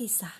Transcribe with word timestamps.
Kisah 0.00 0.32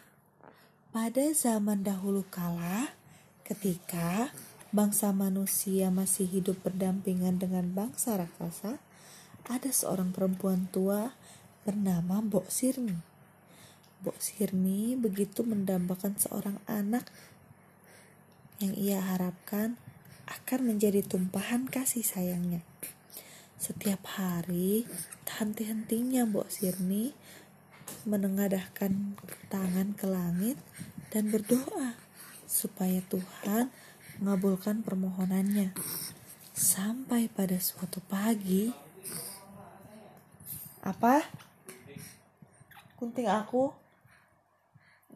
Pada 0.88 1.36
zaman 1.36 1.84
dahulu 1.84 2.24
kala, 2.32 2.96
ketika 3.44 4.32
bangsa 4.72 5.12
manusia 5.12 5.92
masih 5.92 6.24
hidup 6.24 6.64
berdampingan 6.64 7.36
dengan 7.36 7.68
bangsa 7.68 8.16
raksasa, 8.16 8.80
ada 9.44 9.68
seorang 9.68 10.16
perempuan 10.16 10.64
tua 10.72 11.12
bernama 11.68 12.24
Mbok 12.24 12.48
Sirni. 12.48 13.04
Mbok 14.00 14.16
Sirni 14.16 14.96
begitu 14.96 15.44
mendambakan 15.44 16.16
seorang 16.16 16.56
anak 16.64 17.04
yang 18.64 18.72
ia 18.72 19.04
harapkan 19.04 19.76
akan 20.24 20.72
menjadi 20.72 21.04
tumpahan 21.04 21.68
kasih 21.68 22.00
sayangnya. 22.00 22.64
Setiap 23.60 24.08
hari, 24.16 24.88
henti-hentinya 25.36 26.24
Mbok 26.24 26.48
Sirni 26.48 27.12
menengadahkan 28.08 29.16
tangan 29.52 29.92
ke 29.92 30.06
langit 30.08 30.56
dan 31.12 31.28
berdoa 31.28 31.98
supaya 32.46 33.02
Tuhan 33.06 33.70
mengabulkan 34.18 34.82
permohonannya. 34.82 35.74
Sampai 36.52 37.30
pada 37.30 37.56
suatu 37.56 38.04
pagi, 38.04 38.68
apa? 40.84 41.24
Kunting 43.00 43.28
aku 43.28 43.72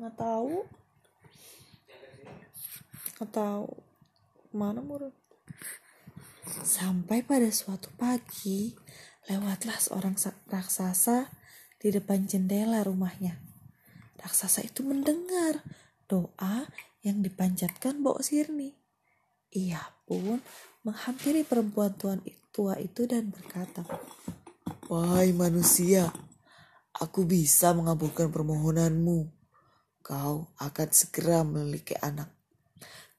nggak 0.01 0.17
tahu, 0.17 0.65
nggak 3.21 3.31
tahu 3.31 3.69
mana 4.57 4.81
murid. 4.81 5.13
Sampai 6.65 7.21
pada 7.21 7.49
suatu 7.53 7.93
pagi, 7.97 8.73
lewatlah 9.29 9.77
seorang 9.77 10.17
raksasa 10.49 11.44
di 11.85 11.93
depan 11.93 12.25
jendela 12.25 12.81
rumahnya. 12.81 13.37
Raksasa 14.17 14.65
itu 14.65 14.81
mendengar 14.81 15.61
doa 16.09 16.65
yang 17.05 17.21
dipanjatkan 17.21 18.01
Mbok 18.01 18.25
Sirni. 18.25 18.73
Ia 19.53 19.85
pun 20.09 20.41
menghampiri 20.81 21.45
perempuan 21.45 21.93
tuan 21.93 22.25
tua 22.49 22.81
itu 22.81 23.05
dan 23.05 23.29
berkata, 23.29 23.85
Wahai 24.89 25.37
manusia, 25.37 26.09
aku 26.97 27.29
bisa 27.29 27.77
mengabulkan 27.77 28.33
permohonanmu. 28.33 29.29
Kau 30.01 30.57
akan 30.57 30.89
segera 30.89 31.45
memiliki 31.45 31.93
anak. 32.01 32.33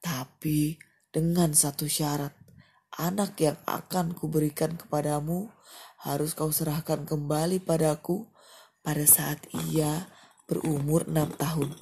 Tapi 0.02 0.74
dengan 1.14 1.54
satu 1.54 1.86
syarat, 1.86 2.34
anak 2.98 3.38
yang 3.38 3.58
akan 3.62 4.10
kuberikan 4.10 4.74
kepadamu 4.74 5.54
harus 6.02 6.34
kau 6.34 6.50
serahkan 6.50 7.06
kembali 7.06 7.62
padaku 7.62 8.26
pada 8.86 9.02
saat 9.02 9.42
ia 9.66 10.06
berumur 10.46 11.10
enam 11.10 11.34
tahun. 11.34 11.74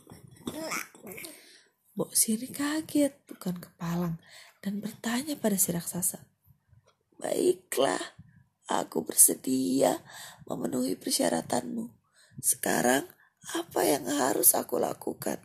Mbok 1.93 2.17
Siri 2.17 2.49
kaget 2.49 3.13
bukan 3.29 3.61
kepalang 3.61 4.17
dan 4.65 4.81
bertanya 4.81 5.37
pada 5.37 5.61
si 5.61 5.77
raksasa. 5.77 6.25
Baiklah, 7.21 8.01
aku 8.73 9.05
bersedia 9.05 10.01
memenuhi 10.49 10.97
persyaratanmu. 10.97 11.93
Sekarang 12.41 13.05
apa 13.53 13.85
yang 13.85 14.09
harus 14.09 14.57
aku 14.57 14.81
lakukan? 14.81 15.45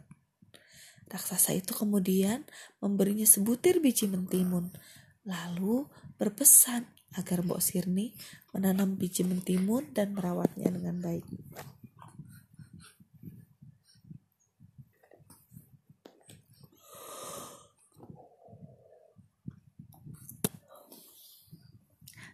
Raksasa 1.11 1.51
itu 1.59 1.75
kemudian 1.75 2.47
memberinya 2.79 3.27
sebutir 3.27 3.83
biji 3.83 4.07
mentimun, 4.07 4.71
lalu 5.27 5.91
berpesan 6.15 6.87
agar 7.17 7.41
Mbok 7.41 7.61
Sirni 7.63 8.13
menanam 8.53 8.93
biji 8.99 9.25
mentimun 9.25 9.89
dan 9.95 10.13
merawatnya 10.13 10.69
dengan 10.69 11.01
baik. 11.01 11.25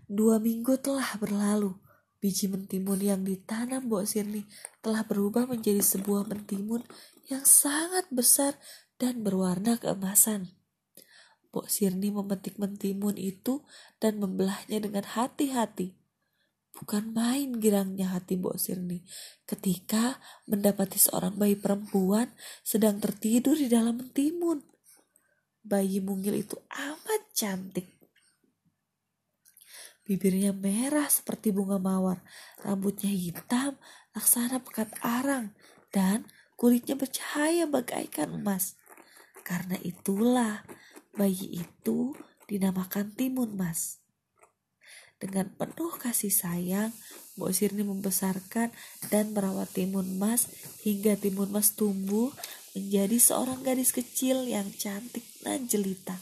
Dua 0.06 0.38
minggu 0.38 0.78
telah 0.80 1.18
berlalu. 1.18 1.74
Biji 2.22 2.50
mentimun 2.50 2.98
yang 3.02 3.22
ditanam 3.26 3.90
Mbok 3.90 4.06
Sirni 4.06 4.46
telah 4.80 5.06
berubah 5.06 5.50
menjadi 5.50 5.82
sebuah 5.82 6.30
mentimun 6.30 6.86
yang 7.26 7.42
sangat 7.42 8.06
besar 8.14 8.56
dan 9.02 9.26
berwarna 9.26 9.76
keemasan. 9.82 10.54
Mbok 11.56 11.72
Sirni 11.72 12.12
memetik 12.12 12.60
mentimun 12.60 13.16
itu 13.16 13.64
dan 14.04 14.20
membelahnya 14.20 14.84
dengan 14.84 15.08
hati-hati. 15.08 15.96
Bukan 16.76 17.16
main 17.16 17.64
girangnya 17.64 18.12
hati 18.12 18.36
Mbok 18.36 18.60
Sirni 18.60 19.08
ketika 19.48 20.20
mendapati 20.52 21.00
seorang 21.00 21.40
bayi 21.40 21.56
perempuan 21.56 22.36
sedang 22.60 23.00
tertidur 23.00 23.56
di 23.56 23.72
dalam 23.72 24.04
mentimun. 24.04 24.68
Bayi 25.64 26.04
mungil 26.04 26.44
itu 26.44 26.60
amat 26.76 27.24
cantik. 27.32 27.88
Bibirnya 30.04 30.52
merah 30.52 31.08
seperti 31.08 31.56
bunga 31.56 31.80
mawar, 31.80 32.20
rambutnya 32.68 33.16
hitam 33.16 33.80
laksana 34.12 34.60
pekat 34.60 34.92
arang, 35.00 35.56
dan 35.96 36.28
kulitnya 36.60 37.00
bercahaya 37.00 37.64
bagaikan 37.64 38.44
emas. 38.44 38.76
Karena 39.48 39.80
itulah 39.80 40.68
bayi 41.16 41.64
itu 41.64 42.14
dinamakan 42.46 43.16
Timun 43.16 43.56
Mas. 43.56 44.04
Dengan 45.16 45.48
penuh 45.56 45.96
kasih 45.96 46.30
sayang, 46.30 46.92
Mbok 47.40 47.52
Sirni 47.56 47.88
membesarkan 47.88 48.70
dan 49.08 49.32
merawat 49.32 49.72
Timun 49.72 50.20
Mas 50.20 50.52
hingga 50.84 51.16
Timun 51.16 51.56
Mas 51.56 51.72
tumbuh 51.74 52.36
menjadi 52.76 53.16
seorang 53.16 53.64
gadis 53.64 53.96
kecil 53.96 54.44
yang 54.44 54.68
cantik 54.76 55.24
dan 55.40 55.72
jelita. 55.72 56.20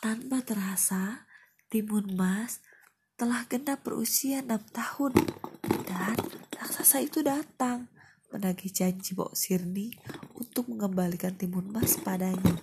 Tanpa 0.00 0.40
terasa, 0.42 1.29
Timun 1.70 2.18
Mas 2.18 2.58
telah 3.14 3.46
genap 3.46 3.86
berusia 3.86 4.42
enam 4.42 4.58
tahun 4.74 5.14
dan 5.86 6.18
raksasa 6.50 6.98
itu 6.98 7.22
datang 7.22 7.86
menagih 8.34 8.74
janji 8.74 9.14
Bok 9.14 9.38
Sirni 9.38 9.94
untuk 10.34 10.66
mengembalikan 10.66 11.38
Timun 11.38 11.70
Mas 11.70 11.94
padanya. 12.02 12.58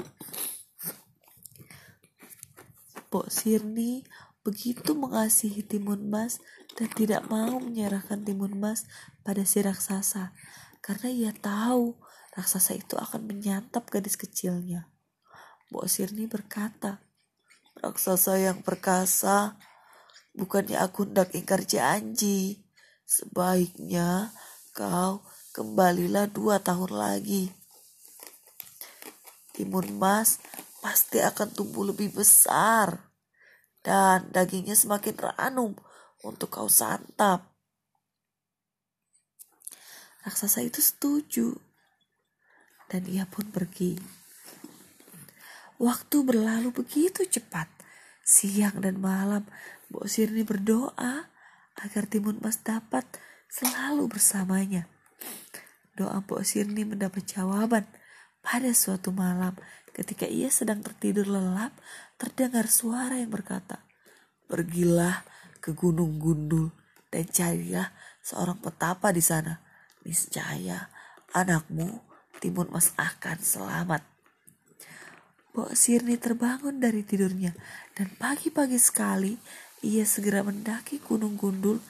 Bok 3.07 3.31
Sirni 3.31 4.03
begitu 4.43 4.91
mengasihi 4.91 5.63
Timun 5.63 6.11
Mas 6.11 6.43
dan 6.75 6.91
tidak 6.91 7.31
mau 7.31 7.63
menyerahkan 7.63 8.27
Timun 8.27 8.59
Mas 8.59 8.83
pada 9.23 9.47
si 9.47 9.63
raksasa 9.63 10.35
karena 10.83 11.07
ia 11.07 11.31
tahu 11.31 11.95
raksasa 12.35 12.75
itu 12.75 12.99
akan 12.99 13.23
menyantap 13.23 13.87
gadis 13.87 14.19
kecilnya. 14.19 14.91
Bok 15.71 15.87
Sirni 15.87 16.27
berkata, 16.27 17.06
raksasa 17.81 18.41
yang 18.41 18.61
perkasa. 18.65 19.57
Bukannya 20.37 20.77
aku 20.77 21.09
hendak 21.09 21.33
ingkar 21.33 21.65
janji. 21.65 22.61
Sebaiknya 23.07 24.35
kau 24.75 25.25
kembalilah 25.55 26.29
dua 26.29 26.61
tahun 26.61 26.93
lagi. 26.93 27.49
Timun 29.57 29.97
mas 29.97 30.37
pasti 30.85 31.17
akan 31.17 31.49
tumbuh 31.49 31.89
lebih 31.89 32.13
besar. 32.13 33.09
Dan 33.81 34.29
dagingnya 34.29 34.75
semakin 34.75 35.15
ranum 35.17 35.73
untuk 36.21 36.53
kau 36.53 36.69
santap. 36.69 37.57
Raksasa 40.27 40.61
itu 40.61 40.83
setuju. 40.83 41.55
Dan 42.91 43.07
ia 43.07 43.23
pun 43.25 43.47
pergi. 43.47 43.95
Waktu 45.77 46.25
berlalu 46.25 46.73
begitu 46.73 47.21
cepat. 47.29 47.69
Siang 48.25 48.81
dan 48.81 48.97
malam, 48.97 49.45
Mbok 49.87 50.09
Sirni 50.09 50.41
berdoa 50.41 51.29
agar 51.77 52.03
Timun 52.09 52.41
Mas 52.41 52.59
dapat 52.65 53.05
selalu 53.47 54.09
bersamanya. 54.09 54.89
Doa 55.93 56.25
Mbok 56.25 56.41
Sirni 56.41 56.81
mendapat 56.81 57.29
jawaban 57.29 57.85
pada 58.41 58.73
suatu 58.73 59.13
malam 59.13 59.53
ketika 59.93 60.25
ia 60.25 60.49
sedang 60.49 60.81
tertidur 60.81 61.29
lelap, 61.29 61.71
terdengar 62.17 62.65
suara 62.67 63.21
yang 63.21 63.29
berkata, 63.29 63.85
Pergilah 64.49 65.21
ke 65.61 65.77
Gunung 65.77 66.17
Gundul 66.17 66.73
dan 67.13 67.29
carilah 67.29 67.93
seorang 68.25 68.57
petapa 68.57 69.13
di 69.13 69.21
sana. 69.21 69.61
Niscaya 70.01 70.89
anakmu 71.37 72.01
Timun 72.41 72.73
Mas 72.73 72.97
akan 72.97 73.37
selamat. 73.37 74.16
Bok 75.57 75.73
Sirni 75.73 76.21
terbangun 76.21 76.77
dari 76.77 77.01
tidurnya 77.01 77.49
dan 77.97 78.13
pagi-pagi 78.13 78.77
sekali 78.77 79.33
ia 79.81 80.05
segera 80.05 80.45
mendaki 80.45 81.01
gunung 81.01 81.33
gundul 81.33 81.81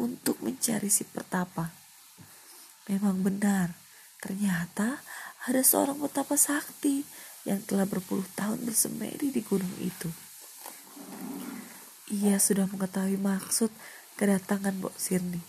untuk 0.00 0.40
mencari 0.40 0.88
si 0.88 1.04
pertapa. 1.04 1.68
Memang 2.88 3.20
benar, 3.20 3.76
ternyata 4.24 5.04
ada 5.44 5.60
seorang 5.60 6.00
petapa 6.00 6.40
sakti 6.40 7.04
yang 7.44 7.60
telah 7.60 7.84
berpuluh 7.84 8.24
tahun 8.40 8.64
bersemedi 8.64 9.28
di 9.28 9.44
gunung 9.44 9.76
itu. 9.84 10.08
Ia 12.24 12.40
sudah 12.40 12.72
mengetahui 12.72 13.20
maksud 13.20 13.68
kedatangan 14.16 14.80
Mbok 14.80 14.96
Sirni. 14.96 15.44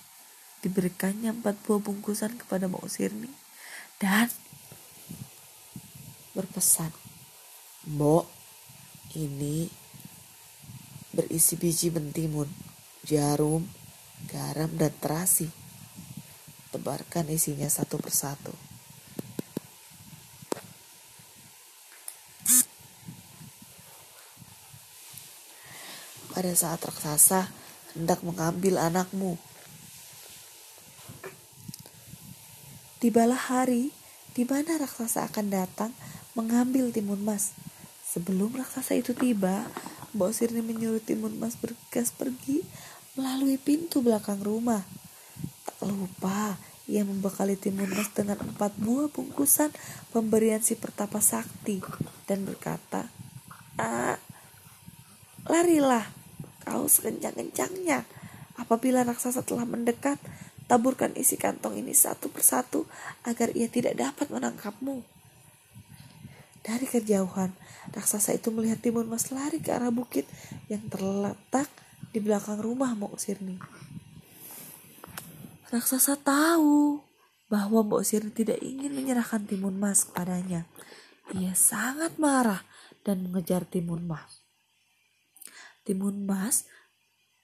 Diberikannya 0.60 1.40
empat 1.40 1.56
buah 1.64 1.80
bungkusan 1.80 2.36
kepada 2.36 2.68
Mbok 2.68 2.92
Sirni 2.92 3.32
dan 3.96 4.28
berpesan, 6.36 6.92
Mbok, 7.82 8.30
ini 9.18 9.66
berisi 11.18 11.58
biji 11.58 11.90
mentimun, 11.90 12.46
jarum, 13.02 13.66
garam, 14.30 14.70
dan 14.78 14.94
terasi. 15.02 15.50
Tebarkan 16.70 17.26
isinya 17.34 17.66
satu 17.66 17.98
persatu. 17.98 18.54
Pada 26.38 26.54
saat 26.54 26.86
raksasa 26.86 27.50
hendak 27.98 28.22
mengambil 28.22 28.78
anakmu. 28.78 29.42
Tibalah 33.02 33.50
hari 33.50 33.90
di 34.38 34.46
mana 34.46 34.78
raksasa 34.78 35.26
akan 35.28 35.50
datang 35.50 35.92
mengambil 36.38 36.94
timun 36.94 37.26
mas. 37.26 37.52
Sebelum 38.12 38.60
raksasa 38.60 39.00
itu 39.00 39.16
tiba, 39.16 39.64
Mbok 40.12 40.36
Sirni 40.36 40.60
menyuruh 40.60 41.00
timun 41.00 41.40
mas 41.40 41.56
bergegas 41.56 42.12
pergi 42.12 42.60
melalui 43.16 43.56
pintu 43.56 44.04
belakang 44.04 44.44
rumah. 44.44 44.84
Tak 45.64 45.88
lupa, 45.88 46.60
ia 46.92 47.08
membekali 47.08 47.56
timun 47.56 47.88
mas 47.96 48.12
dengan 48.12 48.36
empat 48.44 48.76
buah 48.76 49.08
bungkusan 49.08 49.72
pemberian 50.12 50.60
si 50.60 50.76
pertapa 50.76 51.24
sakti 51.24 51.80
dan 52.28 52.44
berkata, 52.44 53.08
ah, 53.80 54.20
larilah 55.48 56.04
kau 56.68 56.92
sekencang-kencangnya. 56.92 58.04
Apabila 58.60 59.08
raksasa 59.08 59.48
telah 59.48 59.64
mendekat, 59.64 60.20
taburkan 60.68 61.16
isi 61.16 61.40
kantong 61.40 61.80
ini 61.80 61.96
satu 61.96 62.28
persatu 62.28 62.84
agar 63.24 63.56
ia 63.56 63.72
tidak 63.72 63.96
dapat 63.96 64.28
menangkapmu. 64.28 65.21
Dari 66.62 66.86
kejauhan, 66.86 67.58
raksasa 67.90 68.38
itu 68.38 68.54
melihat 68.54 68.78
timun 68.78 69.10
mas 69.10 69.34
lari 69.34 69.58
ke 69.58 69.74
arah 69.74 69.90
bukit 69.90 70.30
yang 70.70 70.86
terletak 70.94 71.66
di 72.14 72.22
belakang 72.22 72.62
rumah 72.62 72.94
Mbok 72.94 73.18
Sirni. 73.18 73.58
Raksasa 75.74 76.22
tahu 76.22 77.02
bahwa 77.50 77.82
Mbok 77.82 78.06
Sirni 78.06 78.30
tidak 78.30 78.62
ingin 78.62 78.94
menyerahkan 78.94 79.50
timun 79.50 79.82
mas 79.82 80.06
kepadanya. 80.06 80.70
Ia 81.34 81.58
sangat 81.58 82.22
marah 82.22 82.62
dan 83.02 83.26
mengejar 83.26 83.66
timun 83.66 84.06
mas. 84.06 84.46
Timun 85.82 86.30
mas 86.30 86.70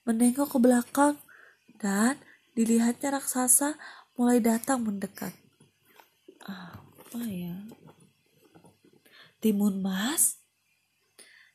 menengok 0.06 0.54
ke 0.54 0.60
belakang 0.62 1.18
dan 1.82 2.22
dilihatnya 2.54 3.18
raksasa 3.18 3.82
mulai 4.14 4.38
datang 4.42 4.86
mendekat. 4.86 5.34
Apa 6.46 7.22
ya? 7.26 7.54
Timun 9.48 9.80
Mas 9.80 10.44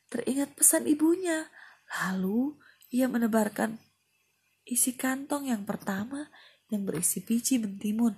teringat 0.09 0.57
pesan 0.57 0.89
ibunya. 0.89 1.45
Lalu 1.93 2.57
ia 2.89 3.05
menebarkan 3.05 3.77
isi 4.65 4.97
kantong 4.97 5.53
yang 5.53 5.61
pertama 5.61 6.33
yang 6.73 6.89
berisi 6.89 7.21
biji 7.21 7.61
mentimun. 7.61 8.17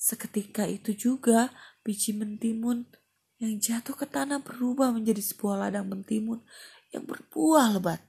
Seketika 0.00 0.64
itu 0.64 0.96
juga 0.96 1.52
biji 1.84 2.16
mentimun 2.16 2.88
yang 3.36 3.60
jatuh 3.60 3.92
ke 3.92 4.08
tanah 4.08 4.40
berubah 4.40 4.96
menjadi 4.96 5.20
sebuah 5.20 5.68
ladang 5.68 5.84
mentimun 5.84 6.40
yang 6.88 7.04
berbuah 7.04 7.76
lebat. 7.76 8.00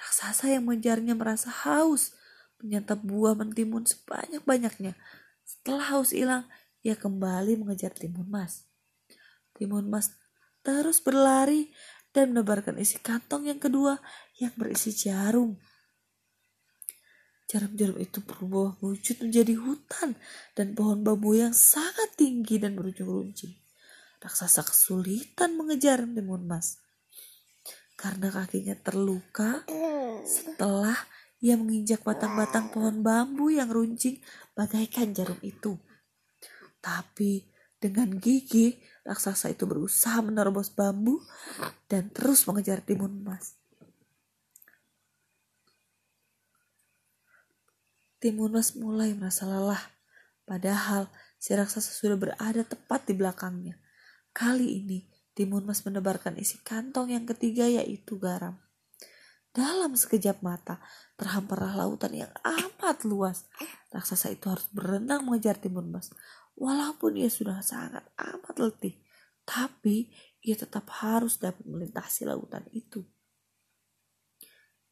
Raksasa 0.00 0.48
yang 0.48 0.64
mengejarnya 0.64 1.12
merasa 1.12 1.52
haus, 1.52 2.16
menyantap 2.56 3.04
buah 3.04 3.36
mentimun 3.36 3.84
sebanyak-banyaknya. 3.84 4.96
Setelah 5.44 5.92
haus 5.92 6.16
hilang, 6.16 6.48
ia 6.80 6.96
kembali 6.96 7.60
mengejar 7.60 7.92
timun 7.92 8.32
mas. 8.32 8.71
Timun 9.62 9.86
Mas 9.86 10.10
terus 10.66 10.98
berlari 10.98 11.70
dan 12.10 12.34
menebarkan 12.34 12.82
isi 12.82 12.98
kantong 12.98 13.46
yang 13.46 13.62
kedua 13.62 14.02
yang 14.42 14.50
berisi 14.58 14.90
jarum. 14.90 15.54
Jarum-jarum 17.46 18.02
itu 18.02 18.18
berubah 18.26 18.80
wujud 18.82 19.22
menjadi 19.22 19.54
hutan 19.54 20.18
dan 20.58 20.74
pohon 20.74 21.06
bambu 21.06 21.38
yang 21.38 21.54
sangat 21.54 22.10
tinggi 22.18 22.58
dan 22.58 22.74
berujung 22.74 23.06
runcing. 23.06 23.54
Raksasa 24.18 24.66
kesulitan 24.66 25.54
mengejar 25.54 26.02
timun 26.02 26.42
mas 26.50 26.82
karena 28.02 28.34
kakinya 28.34 28.74
terluka 28.82 29.62
setelah 30.26 30.96
ia 31.38 31.54
menginjak 31.54 32.02
batang-batang 32.02 32.74
pohon 32.74 32.98
bambu 33.02 33.50
yang 33.54 33.70
runcing 33.70 34.18
bagaikan 34.58 35.14
jarum 35.14 35.38
itu. 35.42 35.78
Tapi 36.82 37.46
dengan 37.78 38.18
gigi 38.18 38.78
raksasa 39.02 39.50
itu 39.50 39.66
berusaha 39.66 40.22
menerobos 40.22 40.70
bambu 40.70 41.18
dan 41.90 42.10
terus 42.14 42.46
mengejar 42.46 42.82
timun 42.82 43.22
emas. 43.22 43.58
Timun 48.22 48.54
emas 48.54 48.78
mulai 48.78 49.18
merasa 49.18 49.50
lelah, 49.50 49.82
padahal 50.46 51.10
si 51.42 51.58
raksasa 51.58 51.90
sudah 51.90 52.14
berada 52.14 52.62
tepat 52.62 53.10
di 53.10 53.18
belakangnya. 53.18 53.82
Kali 54.30 54.78
ini, 54.78 55.10
timun 55.34 55.66
emas 55.66 55.82
menebarkan 55.82 56.38
isi 56.38 56.62
kantong 56.62 57.10
yang 57.10 57.26
ketiga 57.26 57.66
yaitu 57.66 58.22
garam. 58.22 58.62
Dalam 59.52 59.92
sekejap 59.92 60.40
mata, 60.40 60.80
terhamparlah 61.20 61.76
lautan 61.76 62.16
yang 62.16 62.32
amat 62.40 63.04
luas. 63.04 63.44
Raksasa 63.92 64.32
itu 64.32 64.48
harus 64.48 64.64
berenang 64.72 65.28
mengejar 65.28 65.60
timun 65.60 65.92
emas. 65.92 66.08
Walaupun 66.62 67.18
ia 67.18 67.26
sudah 67.26 67.58
sangat 67.58 68.06
amat 68.14 68.54
letih, 68.62 68.94
tapi 69.42 70.14
ia 70.46 70.54
tetap 70.54 70.86
harus 71.02 71.42
dapat 71.42 71.66
melintasi 71.66 72.22
lautan 72.22 72.62
itu. 72.70 73.02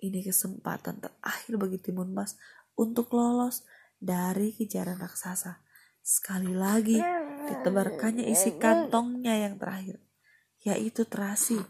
Ini 0.03 0.19
kesempatan 0.27 0.99
terakhir 0.99 1.55
bagi 1.55 1.79
Timun 1.79 2.11
Mas 2.11 2.35
untuk 2.75 3.15
lolos 3.15 3.63
dari 4.03 4.51
kejaran 4.51 4.99
raksasa. 4.99 5.63
Sekali 6.03 6.51
lagi 6.59 6.99
ditebarkannya 7.47 8.27
isi 8.27 8.59
kantongnya 8.59 9.39
yang 9.39 9.55
terakhir, 9.55 10.03
yaitu 10.67 11.07
terasi. 11.07 11.63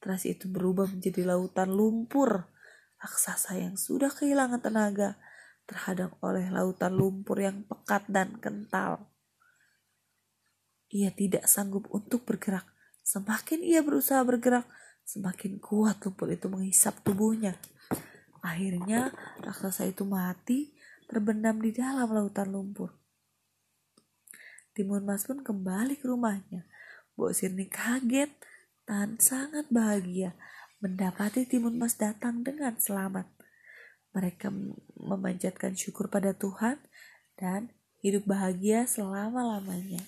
Terasi 0.00 0.32
itu 0.32 0.48
berubah 0.48 0.88
menjadi 0.88 1.28
lautan 1.28 1.76
lumpur. 1.76 2.48
Raksasa 2.96 3.60
yang 3.60 3.76
sudah 3.76 4.08
kehilangan 4.08 4.64
tenaga 4.64 5.20
terhadap 5.64 6.16
oleh 6.22 6.48
lautan 6.48 6.94
lumpur 6.94 7.40
yang 7.40 7.64
pekat 7.66 8.06
dan 8.08 8.36
kental. 8.38 9.10
Ia 10.90 11.14
tidak 11.14 11.46
sanggup 11.46 11.86
untuk 11.94 12.26
bergerak. 12.26 12.66
Semakin 13.06 13.62
ia 13.62 13.80
berusaha 13.80 14.20
bergerak, 14.26 14.66
semakin 15.06 15.62
kuat 15.62 16.02
lumpur 16.02 16.30
itu 16.30 16.50
menghisap 16.50 16.98
tubuhnya. 17.06 17.54
Akhirnya 18.40 19.12
raksasa 19.44 19.86
itu 19.86 20.02
mati 20.08 20.74
terbenam 21.10 21.58
di 21.58 21.74
dalam 21.74 22.10
lautan 22.10 22.50
lumpur. 22.50 22.94
Timun 24.74 25.02
Mas 25.02 25.26
pun 25.26 25.42
kembali 25.42 25.98
ke 25.98 26.06
rumahnya. 26.06 26.64
Bok 27.18 27.34
Sirni 27.34 27.66
kaget 27.66 28.30
dan 28.86 29.18
sangat 29.20 29.68
bahagia 29.68 30.32
mendapati 30.80 31.44
Timun 31.44 31.76
Mas 31.76 31.98
datang 32.00 32.40
dengan 32.40 32.78
selamat. 32.80 33.28
Mereka 34.10 34.50
memanjatkan 34.98 35.78
syukur 35.78 36.10
pada 36.10 36.34
Tuhan 36.34 36.82
dan 37.38 37.70
hidup 38.02 38.26
bahagia 38.26 38.84
selama-lamanya. 38.84 40.02